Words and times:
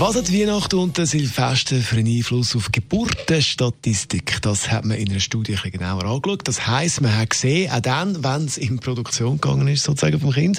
was 0.00 0.16
hat 0.16 0.32
Weihnachten 0.32 0.78
und 0.78 0.96
der 0.96 1.04
Silvester 1.04 1.76
für 1.76 1.96
einen 1.96 2.16
Einfluss 2.16 2.56
auf 2.56 2.72
Geburtenstatistik? 2.72 4.40
Das 4.40 4.70
hat 4.70 4.86
man 4.86 4.96
in 4.96 5.10
einer 5.10 5.20
Studie 5.20 5.58
ein 5.62 5.70
genauer 5.70 6.06
angeschaut. 6.06 6.48
Das 6.48 6.66
heisst, 6.66 7.02
man 7.02 7.14
hat 7.14 7.28
gesehen, 7.28 7.70
auch 7.70 7.80
dann, 7.80 8.24
wenn 8.24 8.46
es 8.46 8.56
in 8.56 8.78
Produktion 8.78 9.38
gegangen 9.38 9.68
ist, 9.68 9.84
sozusagen 9.84 10.18
vom 10.18 10.32
Kind, 10.32 10.58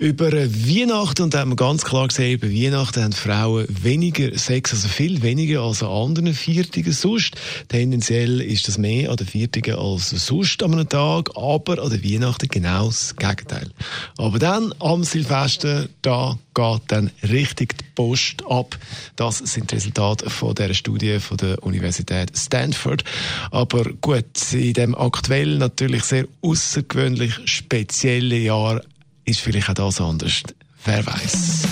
über 0.00 0.32
Weihnachten, 0.32 1.22
und 1.22 1.32
da 1.32 1.38
hat 1.38 1.46
man 1.46 1.54
ganz 1.54 1.84
klar 1.84 2.08
gesehen, 2.08 2.32
über 2.32 2.50
Weihnachten 2.50 3.04
haben 3.04 3.12
Frauen 3.12 3.66
weniger 3.68 4.36
Sex, 4.36 4.72
also 4.72 4.88
viel 4.88 5.22
weniger 5.22 5.60
als 5.60 5.84
an 5.84 5.90
anderen 5.90 6.34
Viertigen 6.34 6.92
sonst. 6.92 7.36
Tendenziell 7.68 8.40
ist 8.40 8.66
das 8.66 8.78
mehr 8.78 9.10
an 9.10 9.16
den 9.16 9.28
Viertigen 9.28 9.76
als 9.76 10.10
sonst 10.10 10.60
an 10.60 10.72
einem 10.72 10.88
Tag, 10.88 11.30
aber 11.36 11.80
an 11.80 11.90
den 11.90 12.02
Weihnachten 12.02 12.48
genau 12.48 12.86
das 12.86 13.14
Gegenteil. 13.14 13.70
Aber 14.18 14.40
dann, 14.40 14.74
am 14.80 15.04
Silvester, 15.04 15.88
da 16.02 16.36
geht 16.54 16.82
dann 16.88 17.10
richtig 17.22 17.78
die 17.78 17.84
Post 17.94 18.44
ab. 18.48 18.78
Das 19.16 19.38
sind 19.38 19.70
die 19.70 19.76
Resultate 19.76 20.30
von 20.30 20.54
der 20.54 20.74
Studie 20.74 21.18
von 21.20 21.36
der 21.36 21.62
Universität 21.62 22.36
Stanford. 22.36 23.04
Aber 23.50 23.84
gut, 24.00 24.52
in 24.52 24.72
dem 24.74 24.94
aktuell 24.94 25.58
natürlich 25.58 26.04
sehr 26.04 26.26
außergewöhnlich 26.42 27.34
speziellen 27.46 28.42
Jahr 28.42 28.80
ist 29.24 29.40
vielleicht 29.40 29.70
auch 29.70 29.74
das 29.74 30.00
anders. 30.00 30.42
Wer 30.84 31.06
weiß. 31.06 31.62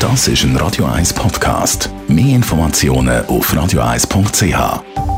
Das 0.00 0.28
ist 0.28 0.42
ein 0.42 0.54
Radio 0.56 0.84
1 0.84 1.14
Podcast. 1.14 1.88
Mehr 2.08 2.34
Informationen 2.36 3.24
auf 3.24 3.54
radio1.ch. 3.54 5.13